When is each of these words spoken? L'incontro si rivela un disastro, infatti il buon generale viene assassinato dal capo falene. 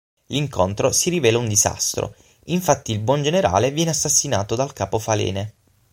L'incontro 0.29 0.91
si 0.91 1.11
rivela 1.11 1.37
un 1.37 1.47
disastro, 1.47 2.15
infatti 2.45 2.91
il 2.91 2.97
buon 3.01 3.21
generale 3.21 3.69
viene 3.69 3.91
assassinato 3.91 4.55
dal 4.55 4.73
capo 4.73 4.97
falene. 4.97 5.53